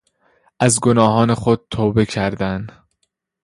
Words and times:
از 0.59 0.79
گناهان 0.79 1.33
خود 1.33 1.61
توبه 1.71 2.05
کردن 2.05 2.67